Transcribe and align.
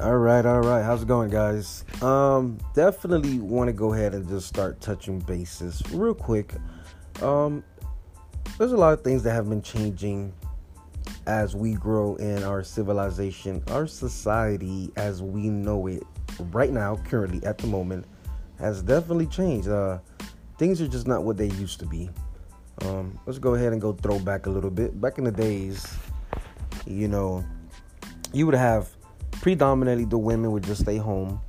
All 0.00 0.18
right, 0.18 0.44
all 0.44 0.60
right. 0.60 0.84
How's 0.84 1.04
it 1.04 1.08
going, 1.08 1.30
guys? 1.30 1.82
Um, 2.02 2.58
definitely 2.74 3.38
want 3.38 3.68
to 3.68 3.72
go 3.72 3.94
ahead 3.94 4.12
and 4.14 4.28
just 4.28 4.46
start 4.46 4.78
touching 4.78 5.20
bases 5.20 5.82
real 5.90 6.14
quick. 6.14 6.52
Um, 7.22 7.64
there's 8.58 8.72
a 8.72 8.76
lot 8.76 8.92
of 8.92 9.02
things 9.02 9.22
that 9.22 9.32
have 9.32 9.48
been 9.48 9.62
changing 9.62 10.34
as 11.26 11.56
we 11.56 11.72
grow 11.72 12.14
in 12.16 12.42
our 12.42 12.62
civilization, 12.62 13.62
our 13.68 13.86
society 13.86 14.92
as 14.96 15.22
we 15.22 15.48
know 15.48 15.86
it 15.86 16.02
right 16.52 16.72
now, 16.72 16.96
currently 17.08 17.42
at 17.46 17.56
the 17.56 17.66
moment, 17.66 18.04
has 18.58 18.82
definitely 18.82 19.26
changed. 19.26 19.68
Uh, 19.68 19.98
things 20.58 20.82
are 20.82 20.88
just 20.88 21.06
not 21.06 21.24
what 21.24 21.38
they 21.38 21.48
used 21.48 21.80
to 21.80 21.86
be. 21.86 22.10
Um, 22.82 23.18
let's 23.24 23.38
go 23.38 23.54
ahead 23.54 23.72
and 23.72 23.80
go 23.80 23.94
throw 23.94 24.18
back 24.18 24.44
a 24.44 24.50
little 24.50 24.70
bit. 24.70 25.00
Back 25.00 25.16
in 25.16 25.24
the 25.24 25.32
days, 25.32 25.90
you 26.86 27.08
know, 27.08 27.42
you 28.34 28.44
would 28.44 28.54
have 28.54 28.95
predominantly 29.40 30.04
the 30.04 30.18
women 30.18 30.52
would 30.52 30.64
just 30.64 30.82
stay 30.82 30.96
home. 30.96 31.40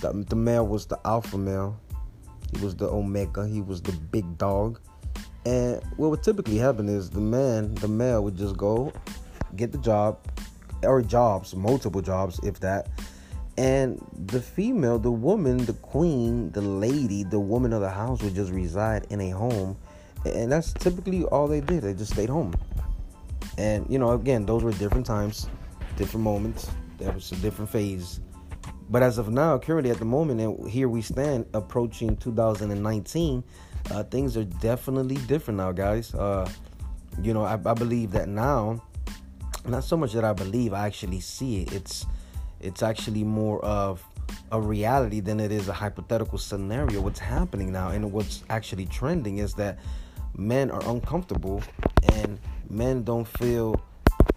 The, 0.00 0.24
the 0.28 0.36
male 0.36 0.66
was 0.66 0.86
the 0.86 0.98
alpha 1.04 1.38
male. 1.38 1.78
He 2.52 2.64
was 2.64 2.76
the 2.76 2.88
omega. 2.88 3.46
He 3.46 3.60
was 3.60 3.82
the 3.82 3.92
big 3.92 4.38
dog. 4.38 4.80
And 5.44 5.80
what 5.96 6.10
would 6.10 6.22
typically 6.22 6.58
happen 6.58 6.88
is 6.88 7.08
the 7.10 7.20
man, 7.20 7.74
the 7.76 7.88
male, 7.88 8.22
would 8.24 8.36
just 8.36 8.56
go 8.56 8.92
get 9.54 9.72
the 9.72 9.78
job 9.78 10.18
or 10.82 11.02
jobs, 11.02 11.54
multiple 11.54 12.02
jobs, 12.02 12.40
if 12.42 12.60
that. 12.60 12.88
And 13.56 14.04
the 14.26 14.40
female, 14.40 14.98
the 14.98 15.10
woman, 15.10 15.64
the 15.64 15.72
queen, 15.72 16.50
the 16.50 16.60
lady, 16.60 17.24
the 17.24 17.40
woman 17.40 17.72
of 17.72 17.80
the 17.80 17.88
house 17.88 18.22
would 18.22 18.34
just 18.34 18.52
reside 18.52 19.06
in 19.10 19.20
a 19.20 19.30
home. 19.30 19.78
And 20.26 20.52
that's 20.52 20.72
typically 20.72 21.24
all 21.24 21.46
they 21.46 21.60
did. 21.60 21.82
They 21.82 21.94
just 21.94 22.12
stayed 22.12 22.28
home. 22.28 22.54
And, 23.56 23.86
you 23.88 23.98
know, 23.98 24.10
again, 24.10 24.44
those 24.44 24.62
were 24.62 24.72
different 24.72 25.06
times, 25.06 25.48
different 25.96 26.24
moments, 26.24 26.68
that 26.98 27.14
was 27.14 27.32
a 27.32 27.36
different 27.36 27.70
phase. 27.70 28.20
But 28.88 29.02
as 29.02 29.18
of 29.18 29.28
now, 29.28 29.58
currently 29.58 29.90
at 29.90 29.98
the 29.98 30.04
moment, 30.04 30.40
and 30.40 30.68
here 30.68 30.88
we 30.88 31.02
stand 31.02 31.46
approaching 31.54 32.16
2019, 32.16 33.42
uh, 33.90 34.02
things 34.04 34.36
are 34.36 34.44
definitely 34.44 35.16
different 35.26 35.58
now, 35.58 35.72
guys. 35.72 36.14
Uh, 36.14 36.48
you 37.20 37.34
know, 37.34 37.44
I, 37.44 37.54
I, 37.54 37.74
believe 37.74 38.12
that 38.12 38.28
now, 38.28 38.82
not 39.66 39.84
so 39.84 39.96
much 39.96 40.12
that 40.12 40.24
I 40.24 40.32
believe, 40.32 40.72
I 40.72 40.86
actually 40.86 41.20
see 41.20 41.62
it. 41.62 41.72
It's 41.72 42.06
it's 42.60 42.82
actually 42.82 43.24
more 43.24 43.64
of 43.64 44.04
a 44.52 44.60
reality 44.60 45.20
than 45.20 45.40
it 45.40 45.52
is 45.52 45.68
a 45.68 45.72
hypothetical 45.72 46.38
scenario. 46.38 47.00
What's 47.00 47.20
happening 47.20 47.72
now 47.72 47.90
and 47.90 48.12
what's 48.12 48.42
actually 48.48 48.86
trending 48.86 49.38
is 49.38 49.54
that 49.54 49.78
men 50.36 50.70
are 50.70 50.84
uncomfortable 50.88 51.62
and 52.12 52.38
men 52.70 53.02
don't 53.02 53.26
feel 53.26 53.80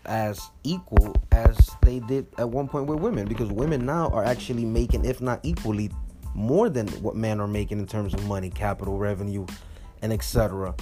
as 0.06 0.50
equal 0.64 1.16
as 1.32 1.58
they 1.84 2.00
did 2.00 2.26
at 2.38 2.50
one 2.50 2.68
point 2.68 2.86
with 2.88 3.00
women 3.00 3.28
because 3.28 3.52
women 3.52 3.86
now 3.86 4.08
are 4.10 4.24
actually 4.24 4.66
making 4.66 5.06
if 5.06 5.22
not 5.22 5.40
equally 5.44 5.92
more 6.34 6.70
than 6.70 6.88
what 7.02 7.16
men 7.16 7.40
are 7.40 7.48
making 7.48 7.80
in 7.80 7.86
terms 7.86 8.14
of 8.14 8.26
money 8.26 8.50
capital 8.50 8.98
revenue 8.98 9.46
and 10.02 10.14
etc 10.14 10.74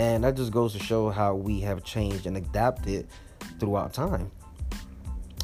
and 0.00 0.24
that 0.24 0.34
just 0.34 0.50
goes 0.50 0.72
to 0.72 0.78
show 0.78 1.10
how 1.10 1.34
we 1.34 1.60
have 1.60 1.84
changed 1.84 2.24
and 2.24 2.34
adapted 2.34 3.06
throughout 3.58 3.92
time. 3.92 4.30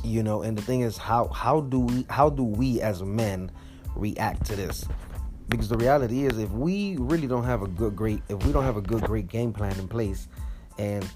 You 0.03 0.23
know 0.23 0.41
and 0.41 0.57
the 0.57 0.63
thing 0.63 0.81
is 0.81 0.97
how 0.97 1.29
how 1.29 1.61
do 1.61 1.81
we 1.81 2.07
how 2.09 2.31
do 2.31 2.43
we 2.43 2.81
as 2.81 3.03
men 3.03 3.51
react 3.95 4.47
to 4.47 4.57
this? 4.57 4.87
Because 5.51 5.69
the 5.69 5.77
reality 5.77 6.25
is 6.25 6.39
if 6.39 6.51
we 6.53 6.97
really 6.99 7.27
don't 7.27 7.45
have 7.45 7.61
a 7.61 7.69
good 7.69 7.95
great 7.95 8.23
if 8.31 8.43
we 8.47 8.53
don't 8.53 8.65
have 8.65 8.79
a 8.79 8.81
good 8.81 9.03
great 9.03 9.29
game 9.29 9.53
plan 9.53 9.79
in 9.79 9.89
place 9.89 10.27
and 10.79 11.07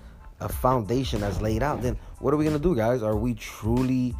a 0.40 0.48
foundation 0.48 1.20
that's 1.20 1.40
laid 1.40 1.62
out, 1.62 1.82
then 1.82 1.98
what 2.18 2.34
are 2.34 2.36
we 2.36 2.44
gonna 2.44 2.58
do, 2.58 2.74
guys? 2.74 3.02
Are 3.02 3.16
we 3.16 3.34
truly 3.34 4.14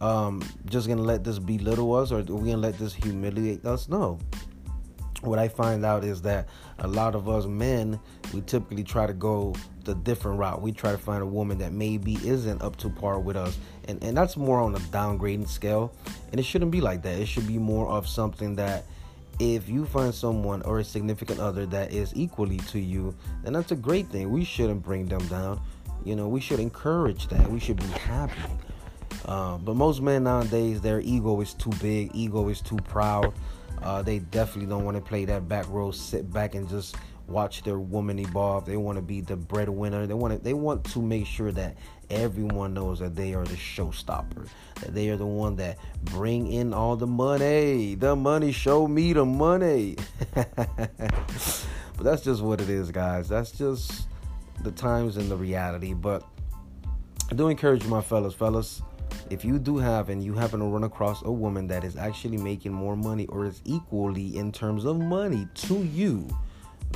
um, 0.00 0.42
just 0.66 0.88
gonna 0.88 1.02
let 1.02 1.24
this 1.24 1.38
belittle 1.38 1.94
us, 1.94 2.12
or 2.12 2.20
are 2.20 2.22
we 2.22 2.50
gonna 2.50 2.56
let 2.56 2.78
this 2.78 2.94
humiliate 2.94 3.64
us? 3.64 3.88
No. 3.88 4.18
What 5.22 5.38
I 5.38 5.48
find 5.48 5.86
out 5.86 6.04
is 6.04 6.20
that 6.22 6.48
a 6.80 6.86
lot 6.86 7.14
of 7.14 7.28
us 7.30 7.46
men, 7.46 7.98
we 8.34 8.42
typically 8.42 8.84
try 8.84 9.06
to 9.06 9.14
go 9.14 9.54
the 9.84 9.94
different 9.94 10.38
route. 10.38 10.60
We 10.60 10.70
try 10.72 10.92
to 10.92 10.98
find 10.98 11.22
a 11.22 11.26
woman 11.26 11.56
that 11.58 11.72
maybe 11.72 12.14
isn't 12.26 12.60
up 12.60 12.76
to 12.76 12.90
par 12.90 13.18
with 13.18 13.36
us, 13.36 13.56
and 13.88 14.02
and 14.04 14.16
that's 14.16 14.36
more 14.36 14.60
on 14.60 14.74
a 14.74 14.78
downgrading 14.78 15.48
scale. 15.48 15.94
And 16.30 16.38
it 16.38 16.44
shouldn't 16.44 16.70
be 16.70 16.80
like 16.80 17.02
that. 17.02 17.18
It 17.18 17.26
should 17.26 17.46
be 17.46 17.58
more 17.58 17.88
of 17.88 18.06
something 18.06 18.56
that 18.56 18.84
if 19.38 19.68
you 19.68 19.84
find 19.84 20.14
someone 20.14 20.62
or 20.62 20.78
a 20.78 20.84
significant 20.84 21.40
other 21.40 21.66
that 21.66 21.92
is 21.92 22.12
equally 22.14 22.58
to 22.58 22.78
you, 22.78 23.14
then 23.42 23.52
that's 23.52 23.72
a 23.72 23.76
great 23.76 24.08
thing. 24.08 24.30
We 24.30 24.44
shouldn't 24.44 24.82
bring 24.82 25.06
them 25.06 25.26
down. 25.28 25.60
You 26.04 26.16
know, 26.16 26.28
we 26.28 26.40
should 26.40 26.60
encourage 26.60 27.28
that. 27.28 27.50
We 27.50 27.58
should 27.58 27.76
be 27.76 27.86
happy. 27.86 28.52
Uh, 29.24 29.58
but 29.58 29.74
most 29.74 30.02
men 30.02 30.24
nowadays, 30.24 30.80
their 30.80 31.00
ego 31.00 31.40
is 31.40 31.54
too 31.54 31.72
big, 31.80 32.10
ego 32.14 32.48
is 32.48 32.60
too 32.60 32.76
proud. 32.76 33.32
Uh, 33.82 34.02
they 34.02 34.18
definitely 34.18 34.66
don't 34.66 34.84
want 34.84 34.96
to 34.96 35.02
play 35.02 35.24
that 35.24 35.48
back 35.48 35.68
row, 35.68 35.90
sit 35.90 36.30
back 36.32 36.54
and 36.54 36.68
just 36.68 36.96
watch 37.26 37.62
their 37.62 37.78
woman 37.78 38.18
evolve. 38.18 38.66
They 38.66 38.76
want 38.76 38.96
to 38.96 39.02
be 39.02 39.20
the 39.20 39.36
breadwinner. 39.36 40.06
They 40.06 40.14
want 40.14 40.34
to, 40.34 40.38
they 40.38 40.54
want 40.54 40.84
to 40.84 41.02
make 41.02 41.26
sure 41.26 41.52
that 41.52 41.76
everyone 42.10 42.74
knows 42.74 42.98
that 43.00 43.14
they 43.14 43.34
are 43.34 43.44
the 43.44 43.56
showstopper. 43.56 44.48
That 44.80 44.94
they 44.94 45.08
are 45.08 45.16
the 45.16 45.26
one 45.26 45.56
that 45.56 45.78
bring 46.02 46.52
in 46.52 46.74
all 46.74 46.96
the 46.96 47.06
money. 47.06 47.94
The 47.94 48.14
money, 48.14 48.52
show 48.52 48.86
me 48.86 49.12
the 49.12 49.24
money. 49.24 49.96
but 50.34 51.66
that's 52.00 52.22
just 52.22 52.42
what 52.42 52.60
it 52.60 52.68
is, 52.68 52.90
guys. 52.90 53.28
That's 53.28 53.52
just 53.52 54.08
the 54.62 54.72
times 54.72 55.16
and 55.16 55.30
the 55.30 55.36
reality. 55.36 55.94
But 55.94 56.24
I 57.30 57.34
do 57.34 57.48
encourage 57.48 57.86
my 57.86 58.00
fellas, 58.00 58.34
fellas. 58.34 58.82
If 59.30 59.44
you 59.44 59.58
do 59.58 59.78
have 59.78 60.10
and 60.10 60.22
you 60.22 60.34
happen 60.34 60.60
to 60.60 60.66
run 60.66 60.84
across 60.84 61.22
a 61.22 61.32
woman 61.32 61.66
that 61.68 61.84
is 61.84 61.96
actually 61.96 62.36
making 62.36 62.72
more 62.72 62.96
money 62.96 63.26
or 63.26 63.46
is 63.46 63.62
equally 63.64 64.36
in 64.36 64.52
terms 64.52 64.84
of 64.84 64.98
money 64.98 65.48
to 65.54 65.82
you, 65.84 66.28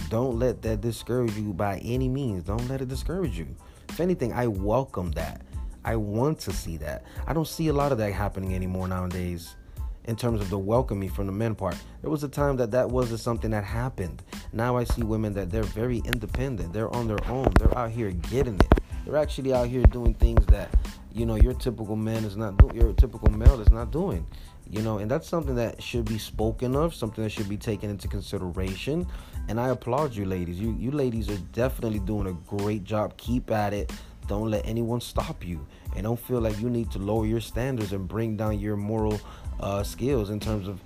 don't 0.09 0.39
let 0.39 0.63
that 0.63 0.81
discourage 0.81 1.37
you 1.37 1.53
by 1.53 1.79
any 1.79 2.09
means. 2.09 2.45
Don't 2.45 2.69
let 2.69 2.81
it 2.81 2.89
discourage 2.89 3.39
you. 3.39 3.49
If 3.89 4.01
anything, 4.01 4.33
I 4.33 4.47
welcome 4.47 5.11
that. 5.13 5.43
I 5.85 5.97
want 5.97 6.39
to 6.41 6.53
see 6.53 6.77
that. 6.79 7.05
I 7.27 7.33
don't 7.33 7.49
see 7.49 7.69
a 7.69 7.73
lot 7.73 7.93
of 7.93 7.99
that 7.99 8.13
happening 8.13 8.55
anymore 8.55 8.89
nowadays 8.89 9.57
in 10.05 10.17
terms 10.17 10.41
of 10.41 10.51
the 10.51 10.59
welcoming 10.59 11.11
from 11.11 11.27
the 11.27 11.33
men 11.33 11.55
part. 11.55 11.77
There 12.03 12.11
was 12.11 12.25
a 12.25 12.29
time 12.29 12.57
that 12.57 12.71
that 12.71 12.91
wasn't 12.91 13.21
something 13.21 13.51
that 13.51 13.65
happened. 13.65 14.23
Now 14.53 14.77
I 14.77 14.85
see 14.85 15.03
women 15.03 15.35
that 15.35 15.51
they're 15.51 15.63
very 15.63 15.99
independent. 15.99 16.73
They're 16.73 16.95
on 16.95 17.07
their 17.07 17.25
own. 17.29 17.53
They're 17.59 17.77
out 17.77 17.91
here 17.91 18.11
getting 18.11 18.57
it. 18.57 18.73
They're 19.05 19.17
actually 19.19 19.53
out 19.53 19.69
here 19.69 19.83
doing 19.83 20.15
things 20.15 20.45
that 20.47 20.75
you 21.19 21.27
know 21.27 21.37
your 21.37 21.55
typical 21.55 21.97
man 21.97 22.25
is 22.25 22.37
not 22.37 22.57
doing. 22.57 22.77
Your 22.77 22.93
typical 22.93 23.31
male 23.31 23.61
is 23.61 23.71
not 23.71 23.91
doing 23.91 24.27
you 24.71 24.83
know 24.83 24.99
and 24.99 25.11
that's 25.11 25.27
something 25.27 25.55
that 25.55 25.83
should 25.83 26.05
be 26.05 26.19
spoken 26.19 26.77
of 26.77 26.95
something 26.95 27.25
that 27.25 27.31
should 27.31 27.49
be 27.49 27.57
taken 27.57 27.91
into 27.91 28.09
consideration. 28.09 29.07
And 29.49 29.59
i 29.59 29.69
applaud 29.71 30.15
you 30.15 30.27
ladies. 30.27 30.61
You 30.61 30.77
you 30.79 30.91
ladies 30.91 31.31
are 31.31 31.39
definitely 31.53 32.01
doing 32.01 32.27
a 32.27 32.33
great 32.57 32.85
job. 32.85 33.17
Keep 33.17 33.51
at 33.51 33.73
it. 33.73 33.93
Don't 34.27 34.51
let 34.51 34.67
anyone 34.67 35.01
stop 35.01 35.45
you. 35.45 35.67
And 35.97 36.05
don't 36.05 36.21
feel 36.21 36.41
like 36.41 36.61
you 36.61 36.69
need 36.69 36.91
to 36.91 36.99
lower 36.99 37.25
your 37.25 37.41
standards 37.41 37.93
and 37.93 38.07
bring 38.07 38.37
down 38.37 38.61
your 38.61 38.77
moral 38.77 39.19
uh, 39.59 39.83
skills 39.83 40.29
in 40.29 40.39
terms 40.39 40.69
of 40.69 40.81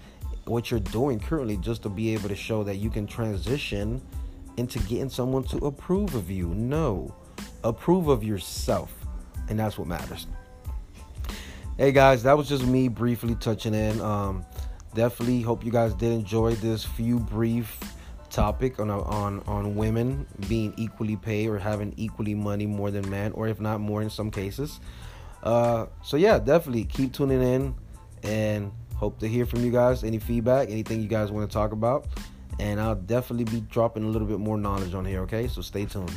what 0.44 0.70
you're 0.70 0.81
doing 0.81 1.19
currently 1.19 1.56
just 1.56 1.82
to 1.82 1.88
be 1.88 2.14
able 2.14 2.28
to 2.28 2.37
show 2.37 2.62
that 2.62 2.76
you 2.76 2.88
can 2.88 3.06
transition 3.06 4.00
into 4.59 4.78
getting 4.81 5.09
someone 5.09 5.43
to 5.44 5.56
approve 5.66 6.14
of 6.14 6.31
you. 6.31 6.49
No. 6.54 7.12
Approve 7.64 8.06
of 8.06 8.22
yourself 8.22 9.02
and 9.49 9.59
that's 9.59 9.79
what 9.79 9.89
matters 9.89 10.27
hey 11.79 11.91
guys, 11.91 12.23
that 12.23 12.37
was 12.37 12.49
just 12.49 12.65
me 12.67 12.89
briefly 12.89 13.35
touching 13.37 13.75
in. 13.75 14.01
Um, 14.01 14.45
definitely 14.95 15.41
hope 15.41 15.65
you 15.65 15.73
guys 15.73 15.94
did 15.94 16.12
enjoy 16.12 16.55
this 16.55 16.85
few 16.85 17.19
brief 17.19 17.79
topic 18.31 18.79
on 18.79 18.91
on 18.91 19.41
on 19.41 19.75
women 19.75 20.27
being 20.49 20.73
equally 20.77 21.17
paid 21.17 21.49
or 21.49 21.59
having 21.59 21.93
equally 21.97 22.35
money 22.35 22.67
more 22.67 22.91
than 22.91 23.09
men, 23.11 23.33
or 23.33 23.49
if 23.49 23.61
not 23.61 23.81
more 23.81 24.03
in 24.03 24.11
some 24.11 24.31
cases. 24.31 24.81
Uh, 25.43 25.87
so 26.03 26.17
yeah, 26.17 26.38
definitely 26.38 26.85
keep 26.85 27.12
tuning 27.12 27.43
in 27.43 27.75
and 28.23 28.71
hope 28.95 29.19
to 29.19 29.27
hear 29.27 29.45
from 29.45 29.65
you 29.65 29.73
guys. 29.73 30.05
Any 30.05 30.19
feedback, 30.19 30.71
anything 30.71 31.00
you 31.00 31.09
guys 31.09 31.33
want 31.33 31.50
to 31.50 31.53
talk 31.53 31.73
about, 31.73 32.06
and 32.61 32.81
I'll 32.81 32.95
definitely 32.95 33.45
be 33.45 33.61
dropping 33.62 34.05
a 34.05 34.09
little 34.09 34.29
bit 34.29 34.38
more 34.38 34.56
knowledge 34.56 34.95
on 34.95 35.05
here. 35.05 35.23
Okay, 35.23 35.49
so 35.49 35.62
stay 35.62 35.85
tuned. 35.85 36.17